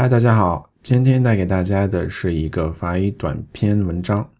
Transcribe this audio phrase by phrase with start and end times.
[0.00, 4.30] 嗨，大家好，今天带给大家的是一个法语短篇文章，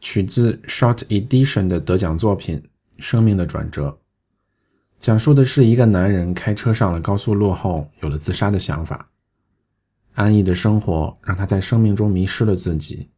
[0.00, 2.58] 取自 Short Edition 的得奖作品
[2.98, 3.90] 《生命的转折》，
[4.98, 9.08] 讲述的是一个男人开车上了高速路后，有了自杀的想法。
[10.14, 13.10] 安逸的生活让他在生命中迷失了自己，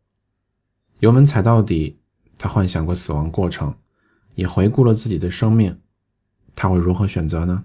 [0.98, 1.98] 油门踩到底，
[2.36, 3.74] 他幻想过死亡过程，
[4.34, 5.80] 也回顾了自己的生命，
[6.54, 7.64] 他会如何选择呢？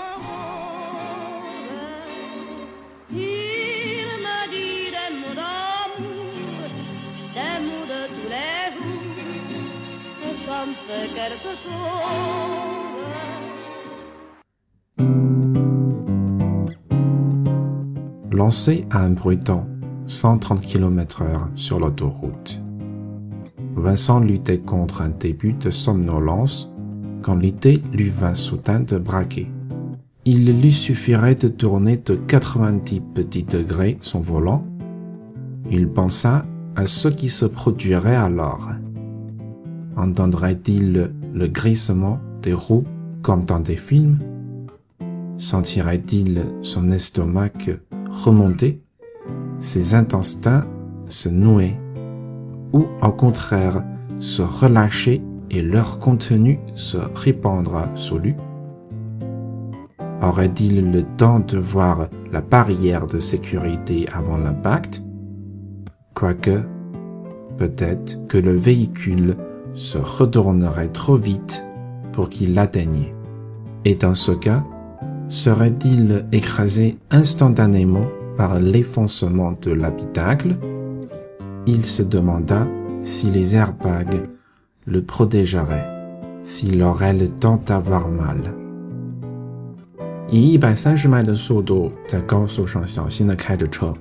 [18.31, 19.65] Lancé à un bruitant
[20.07, 22.63] 130 km/h sur l'autoroute.
[23.75, 26.75] Vincent luttait contre un début de somnolence
[27.23, 29.49] quand l'idée lui vint soudain de braquer.
[30.25, 34.65] Il lui suffirait de tourner de 90 petits degrés son volant.
[35.71, 38.69] Il pensa à ce qui se produirait alors.
[39.95, 42.85] Entendrait-il le grissement des roues
[43.21, 44.19] comme dans des films?
[45.37, 47.69] Sentirait-il son estomac
[48.09, 48.81] remonter,
[49.59, 50.65] ses intestins
[51.07, 51.75] se nouer?
[52.73, 53.83] Ou au contraire
[54.19, 58.35] se relâcher et leur contenu se répandre sous lui?
[60.21, 65.03] Aurait-il le temps de voir la barrière de sécurité avant l'impact?
[66.13, 66.61] Quoique,
[67.57, 69.35] peut-être que le véhicule
[69.74, 71.64] se retournerait trop vite
[72.12, 73.14] pour qu'il l'atteignait.
[73.84, 74.64] Et dans ce cas,
[75.28, 78.06] serait-il écrasé instantanément
[78.36, 80.56] par l'effoncement de l'habitacle
[81.66, 82.66] Il se demanda
[83.02, 84.28] si les airbags
[84.84, 85.86] le protégeraient,
[86.42, 88.36] s'il aurait le temps d'avoir mal.
[90.28, 93.92] 以一百三十迈的速度在高速上小心地开着车，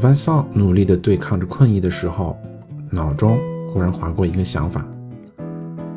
[0.00, 2.36] Vincent 努力地对抗着困意的时候，
[2.90, 3.36] 脑中
[3.71, 4.83] 忽然划过一个想法：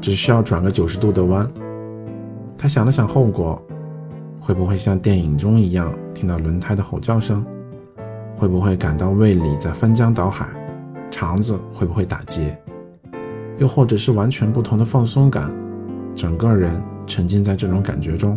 [0.01, 1.51] 只需要转个九十度的弯。
[2.57, 3.61] 他想了想后果，
[4.39, 7.45] 会不会像电影中一样听到轮胎的吼叫声？
[8.35, 10.47] 会不会感到胃里在翻江倒海？
[11.11, 12.57] 肠子会不会打结？
[13.59, 15.51] 又或者是完全不同的放松感，
[16.15, 18.37] 整个人沉浸在这种感觉中。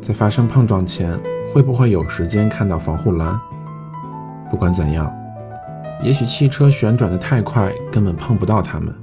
[0.00, 1.18] 在发生碰撞前，
[1.52, 3.40] 会不会有时间看到防护栏？
[4.50, 5.10] 不管怎样，
[6.02, 8.94] 也许汽车旋转的太快，根本碰不到他们。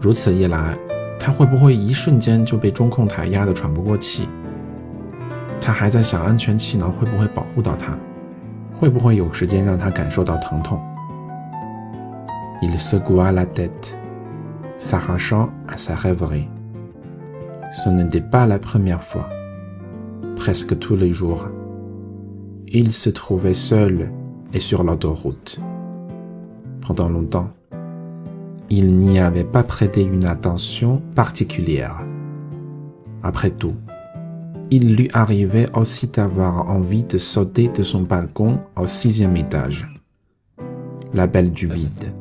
[0.00, 0.76] 如此一来，
[1.18, 4.28] 他会不会一瞬间就被中控台压得喘不过气？
[5.60, 7.96] 他还在想安全气囊会不会保护到他，
[8.74, 10.78] 会不会有时间让他感受到疼痛
[12.62, 13.96] ？Il se goua la tête,
[14.78, 16.48] s'arrachant à sa rêverie.
[17.72, 19.28] Ce n'était pas la première fois.
[20.36, 21.48] Presque tous les jours,
[22.66, 24.10] il se trouvait seul
[24.52, 25.60] et sur l'autoroute.
[26.86, 27.50] Pendant longtemps,
[28.70, 32.00] il n'y avait pas prêté une attention particulière.
[33.24, 33.74] Après tout,
[34.70, 39.88] il lui arrivait aussi d'avoir envie de sauter de son balcon au sixième étage.
[41.12, 42.12] La belle du vide.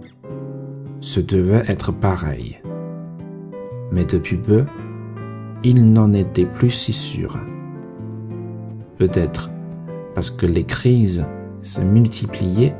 [1.00, 2.59] Ce devait être pareil.
[3.92, 4.66] Mais depuis peu,
[5.64, 7.38] il n'en était plus si sûr.
[8.98, 9.52] Peut-être
[10.16, 11.28] parce que les crises
[11.62, 12.75] se multipliaient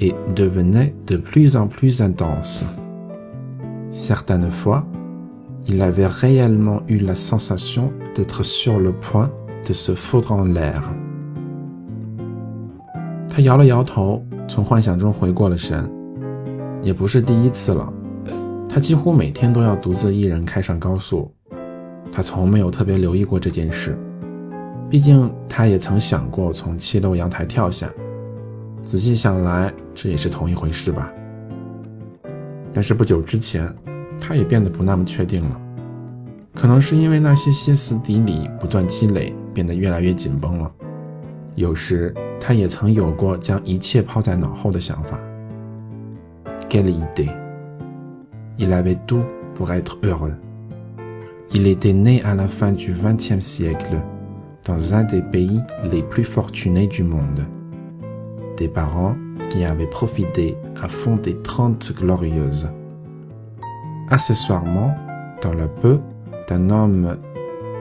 [0.00, 2.64] et devenaient de plus en plus intense.
[3.90, 4.86] Certaines fois,
[5.66, 9.30] il avait réellement eu la sensation d'être sur le point
[9.68, 10.90] de se foutre en l'air.
[13.28, 15.88] 他摇了摇头，从幻想中回过了神。
[16.82, 17.92] 也不是第一次了，
[18.68, 21.30] 他几乎每天都要独自一人开上高速。
[22.10, 23.96] 他从没有特别留意过这件事，
[24.88, 27.88] 毕竟他也曾想过从七楼阳台跳下。
[28.82, 31.12] 仔细想来，这也是同一回事吧。
[32.72, 33.72] 但是不久之前。
[34.22, 35.60] 他也变得不那么确定了，
[36.54, 40.70] 可能是因为那些歇斯底里不断积累，变得越来越紧绷了。
[41.54, 45.18] 有时他也曾有过将一切抛在脑后的想法。
[46.68, 47.30] Quelle idée!
[48.58, 49.24] Il avait tout
[49.54, 50.34] pour être heureux.
[51.50, 54.02] Il était né à la fin du XXe siècle,
[54.64, 57.46] dans un des pays les plus fortunés du monde.
[58.68, 59.16] Parents
[59.48, 62.70] qui avait profité à fond des Trente Glorieuses.
[64.08, 64.94] Accessoirement,
[65.42, 66.00] dans la peau
[66.48, 67.16] d'un homme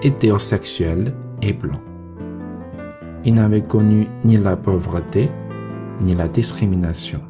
[0.01, 1.81] hétérosexuel et blanc.
[3.25, 5.29] Il n'avait connu ni la pauvreté,
[6.01, 7.21] ni la discrimination.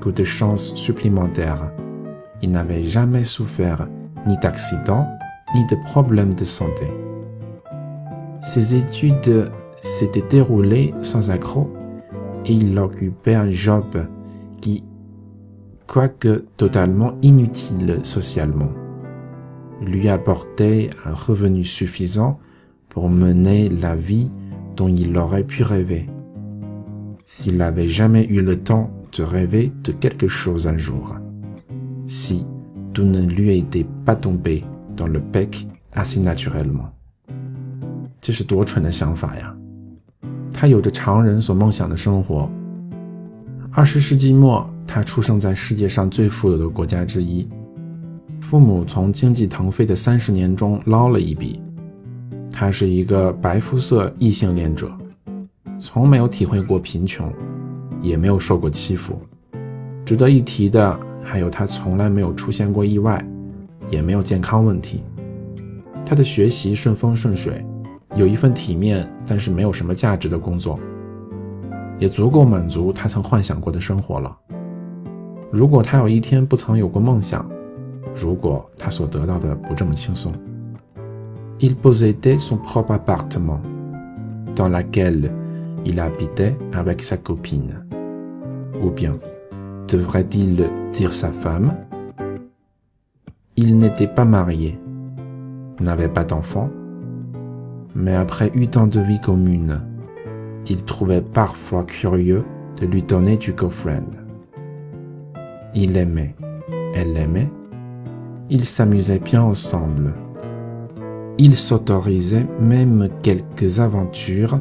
[0.00, 1.70] Coup de chance supplémentaire,
[2.42, 3.88] il n'avait jamais souffert
[4.26, 5.06] ni d'accident,
[5.54, 6.86] ni de problèmes de santé.
[8.40, 11.70] Ses études s'étaient déroulées sans accroc
[12.45, 13.85] et il occupait un job
[14.61, 14.83] qui,
[15.87, 18.71] quoique totalement inutile socialement,
[19.81, 22.39] lui apportait un revenu suffisant
[22.89, 24.29] pour mener la vie
[24.75, 26.09] dont il aurait pu rêver,
[27.23, 31.15] s'il n'avait jamais eu le temps de rêver de quelque chose un jour,
[32.07, 32.45] si
[32.93, 34.63] tout ne lui était pas tombé
[34.95, 36.93] dans le bec assez naturellement.
[38.23, 39.53] 这是多蠢的想法呀！
[40.60, 42.50] 他有着常人所梦想的生活。
[43.70, 47.48] 二十世纪末，他出生在世界上最富有的国家之一，
[48.40, 51.60] 父母从经济腾飞的三十年中捞了一笔。
[52.50, 54.90] 他是一个白肤色异性恋者，
[55.78, 57.32] 从没有体会过贫穷，
[58.02, 59.16] 也没有受过欺负。
[60.04, 63.24] 值得一提的还有，他从来没有出现过意外，
[63.92, 65.04] 也没有健康问题。
[66.04, 67.64] 他的学习顺风顺水。
[68.14, 70.78] 有一份体面但是没有什么价值的工作，
[71.98, 74.36] 也足够满足他曾幻想过的生活了。
[75.50, 77.48] 如果他有一天不曾有过梦想，
[78.14, 80.32] 如果他所得到的不这么轻松。
[81.60, 83.60] Il possédait son propre appartement
[84.54, 85.28] dans lequel
[85.84, 87.84] il habitait avec sa copine.
[88.80, 89.18] Ou bien,
[89.88, 91.74] devrait-il dire sa femme
[93.56, 94.78] Il n'était pas marié,
[95.80, 96.68] n'avait pas d'enfant
[97.98, 99.82] mais après huit ans de vie commune,
[100.68, 102.44] il trouvait parfois curieux
[102.80, 104.12] de lui donner du girlfriend.
[105.74, 106.36] Il aimait,
[106.94, 107.50] elle l'aimait,
[108.50, 110.14] ils s'amusaient bien ensemble.
[111.38, 114.60] Ils s'autorisaient même quelques aventures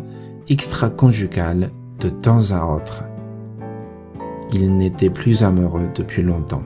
[0.49, 1.69] extra-conjugales
[1.99, 3.03] de temps à autre.
[4.51, 6.63] Il n'était plus amoureux depuis longtemps.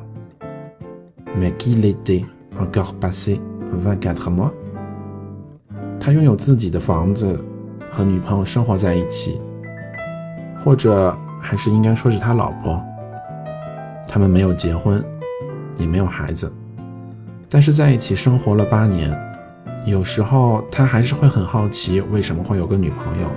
[1.37, 2.25] Mais qu'il était
[2.59, 3.41] encore passé
[3.73, 4.53] 24 mois
[6.03, 7.39] 他拥有自己的房子，
[7.91, 9.39] 和女朋友生活在一起，
[10.57, 12.81] 或者还是应该说是他老婆。
[14.07, 15.05] 他们没有结婚，
[15.77, 16.51] 也没有孩子，
[17.47, 19.15] 但是在一起生活了八年。
[19.85, 23.29] 有时候他还是会很好奇，为什么会有个女朋友。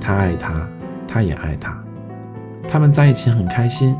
[0.00, 0.68] 他爱她，
[1.06, 1.80] 她也爱他，
[2.66, 3.96] 他们在一起很开心，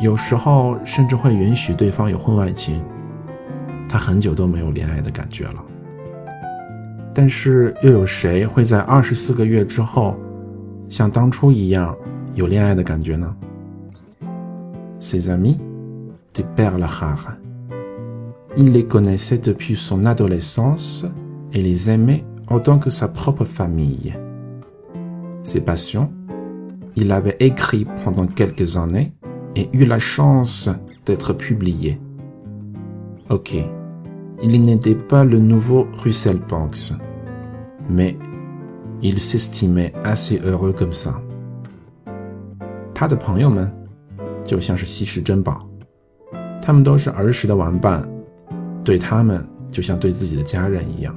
[0.00, 2.82] 有时候甚至会允许对方有婚外情。
[3.86, 5.62] 他很久都没有恋爱的感觉了。
[7.15, 10.15] 但是又有谁会在二十四个月之后，
[10.89, 11.95] 像当初一样
[12.35, 13.35] 有恋爱的感觉呢？
[14.99, 15.57] Ses amis
[16.33, 17.37] de Père Lachar.
[18.55, 21.05] Il les connaissait depuis son adolescence
[21.53, 24.13] et les aimait autant que sa propre famille.
[25.41, 26.09] Ses passions,
[26.95, 29.13] il avait écrit pendant quelques années
[29.55, 30.69] et eu la chance
[31.05, 31.99] d'être publié.
[33.29, 33.55] Ok,
[34.43, 36.93] il n'était pas le nouveau Russell Banks
[37.88, 38.16] mais
[39.00, 41.14] il s'estimait assez heureux comme ça.
[42.94, 43.70] 他的朋友们
[44.44, 45.68] 就像是稀世珍宝，
[46.62, 48.08] 他们都是儿时的玩伴，
[48.82, 51.14] 对他们就像对自己的家人一样。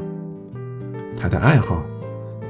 [1.16, 1.84] 他的爱好，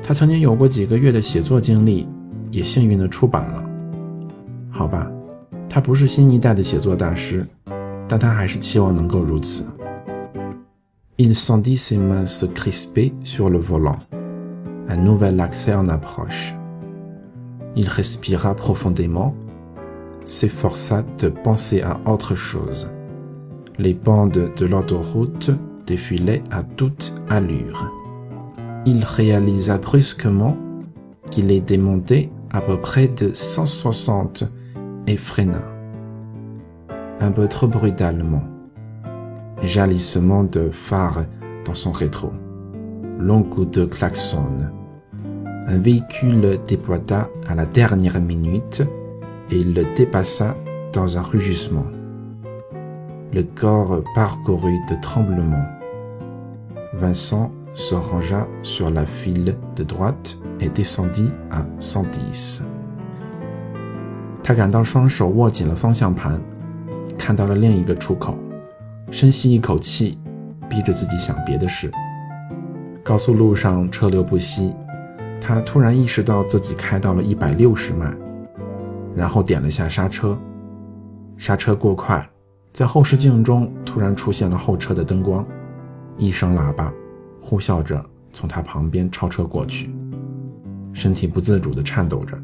[0.02, 2.08] 他曾经有过几个月的写作经历，
[2.52, 3.64] 也幸运的出版了。
[4.72, 5.12] 好吧，
[5.68, 7.46] 他不是新一代的写作大师，
[8.08, 9.66] 但他还是期望能够如此。
[11.22, 14.00] Il sentit ses mains se crisper sur le volant.
[14.88, 16.56] Un nouvel accès en approche.
[17.76, 19.36] Il respira profondément,
[20.24, 22.90] s'efforça de penser à autre chose.
[23.78, 25.52] Les bandes de l'autoroute
[25.86, 27.92] défilaient à toute allure.
[28.86, 30.56] Il réalisa brusquement
[31.32, 34.46] qu'il était monté à peu près de 160
[35.06, 35.64] et freina.
[37.20, 38.44] Un peu trop brutalement
[39.63, 41.25] jalissement de phare
[41.65, 42.33] dans son rétro.
[43.19, 44.47] Long coup de klaxon.
[45.67, 48.83] Un véhicule dépoita à la dernière minute
[49.51, 50.55] et le dépassa
[50.93, 51.87] dans un rugissement.
[53.33, 55.67] Le corps parcourut de tremblements.
[56.95, 62.63] Vincent se rangea sur la file de droite et descendit à 110.
[64.43, 66.39] 他感到双手握紧了方向盘，
[67.17, 68.37] 看到了另一个出口。
[69.12, 70.20] 深吸一口气，
[70.70, 71.92] 逼着自己想别的事。
[73.04, 74.74] 高速路上车流不息，
[75.42, 78.14] 他突然意识到自己开到了一百六十迈。
[79.16, 80.38] 然后点了下刹车。
[81.36, 82.26] 刹车过快，
[82.72, 85.46] 在后视镜中突然出现了后车的灯光，
[86.18, 86.94] 一声喇叭
[87.42, 88.02] 呼啸着
[88.32, 89.90] 从他旁边超车过去，
[90.94, 92.38] 身体不自主地颤抖着。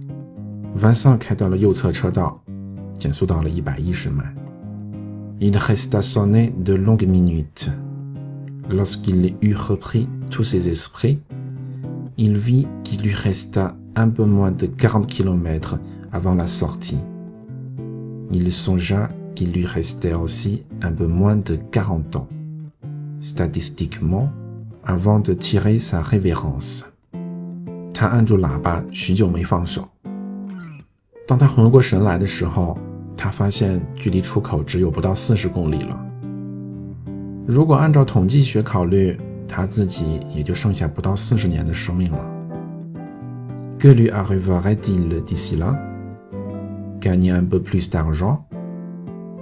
[0.81, 2.41] 晚上开到了右侧车道，
[2.93, 4.23] 减速到了一百一十迈。
[5.40, 7.70] Il resta sonner de longues minutes.
[8.68, 11.18] Lorsqu'il eut repris tous ses esprits,
[12.16, 15.78] il vit qu'il lui resta un peu moins de 40 kilomètres
[16.12, 17.00] avant la sortie.
[18.30, 22.28] Il songea qu'il lui restait aussi un peu moins de 40 ans,
[23.20, 24.30] statistiquement,
[24.84, 26.86] avant de tirer sa révérence.
[27.92, 29.88] 他按住喇叭，许久没放手。
[31.26, 32.78] 当他回过神来的时候，
[33.16, 36.06] 他发现距离出口只有不到四十公里了。
[37.46, 39.18] 如果按照统计学考虑，
[39.48, 42.18] 他自己也就剩下不到四十年的生命了。
[43.78, 45.74] Que lui arriverait-il d'ici là?
[47.00, 48.44] Gagner un peu plus d'argent,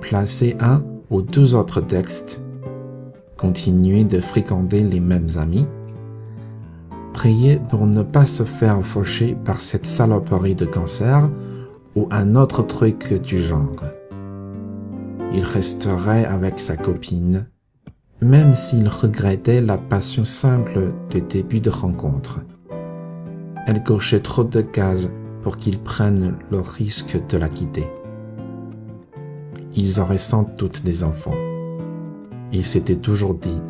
[0.00, 0.80] placer un
[1.10, 2.40] ou deux autres textes,
[3.36, 5.66] continuer de fréquenter les mêmes amis,
[7.12, 11.28] prier pour ne pas se faire faucher par cette saloperie de cancer
[11.96, 13.84] ou un autre truc du genre.
[15.32, 17.46] Il resterait avec sa copine,
[18.20, 22.40] même s'il regrettait la passion simple des débuts de rencontre.
[23.66, 25.10] Elle cochait trop de cases
[25.42, 27.86] pour qu'il prenne le risque de la quitter.
[29.74, 31.36] Ils auraient sans doute des enfants.
[32.52, 33.60] Il s'était toujours dit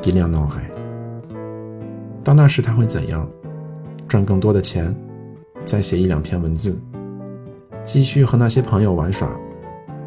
[0.00, 0.70] qu'il y en aurait.
[2.24, 3.28] 到那时他会怎样？
[4.06, 4.94] 赚更多的钱，
[5.64, 6.80] 再写一两篇文字。
[7.87, 9.29] 继续和那些朋友玩耍，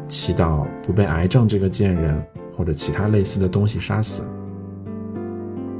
[0.07, 2.23] 祈祷不被癌症这个贱人
[2.55, 4.29] 或者其他类似的东西杀死。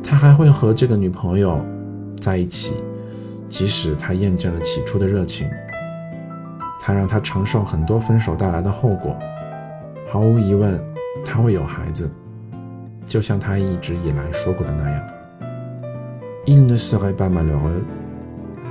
[0.02, 1.64] 他还会和这个女朋友
[2.20, 2.78] 在一起，
[3.48, 5.48] 即使他厌倦了起初的热情。
[6.80, 9.16] 他让她承受很多分手带来的后果。
[10.08, 10.84] 毫无疑问，
[11.24, 12.10] 他会有孩子，
[13.06, 15.08] 就像他一直以来说过的那样。
[16.48, 17.84] Il ne serait pas malheureux,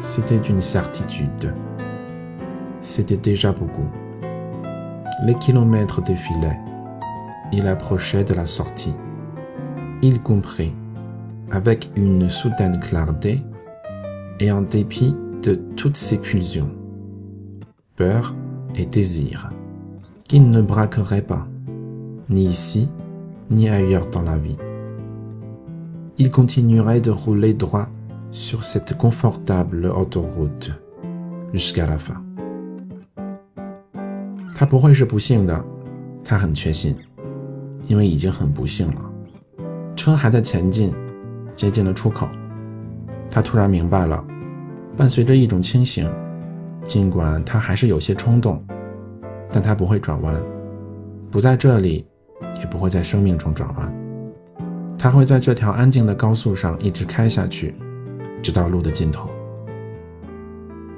[0.00, 1.52] c'était une certitude.
[2.80, 3.88] C'était déjà beaucoup.
[5.25, 6.58] Les kilomètres défilaient.
[7.52, 8.94] Il approchait de la sortie.
[10.02, 10.72] Il comprit,
[11.50, 13.42] avec une soudaine clarté,
[14.38, 16.70] et en dépit de toutes ses pulsions,
[17.96, 18.34] peur
[18.75, 19.50] et désir,
[20.25, 21.46] qu'il ne braquerait pas,
[22.30, 22.88] ni ici,
[23.50, 24.56] ni ailleurs dans la vie.
[26.16, 27.88] Il continuerait de rouler droit
[28.30, 30.72] sur cette confortable autoroute
[31.52, 32.22] jusqu'à la fin.
[34.60, 35.64] 他不会是不幸的，
[36.22, 36.94] 他很确信，
[37.86, 39.10] 因为已经很不幸了。
[39.96, 40.92] 车还在前进，
[41.54, 42.28] 接近了出口。
[43.30, 44.22] 他突然明白了，
[44.98, 46.06] 伴随着一种清醒，
[46.84, 48.62] 尽管他还是有些冲动，
[49.48, 50.36] 但他不会转弯，
[51.30, 52.06] 不在这里，
[52.58, 53.90] 也不会在生命中转弯。
[54.98, 57.74] 他会在这条安静的高速上一直开下去，
[58.42, 59.29] 直到路的尽头。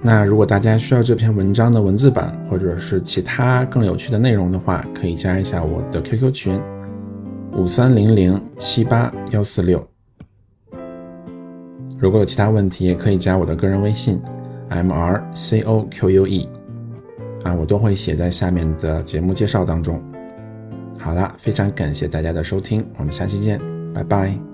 [0.05, 6.61] 那如果大家需要这篇文章的文字版，或者是其他更有趣的内容的话，可以加一下我的 QQ 群
[7.53, 9.87] 五三零零七八幺四六。
[12.01, 14.21] 如果有其他问题，也可以加我的个人微信
[14.71, 16.49] m r c o q u e，
[17.45, 20.03] 啊，我都会写在下面的节目介绍当中。
[20.99, 23.61] 好了，非常感谢大家的收听，我们下期见，
[23.95, 24.52] 拜拜。